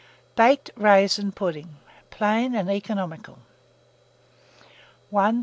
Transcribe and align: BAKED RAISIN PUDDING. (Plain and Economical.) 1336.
BAKED 0.35 0.71
RAISIN 0.77 1.31
PUDDING. 1.33 1.75
(Plain 2.09 2.55
and 2.55 2.71
Economical.) 2.71 3.37
1336. 5.11 5.37